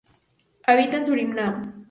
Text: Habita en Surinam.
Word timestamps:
Habita 0.65 0.97
en 0.97 1.05
Surinam. 1.05 1.73